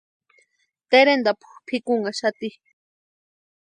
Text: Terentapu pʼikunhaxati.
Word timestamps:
Terentapu 0.91 1.47
pʼikunhaxati. 1.67 2.49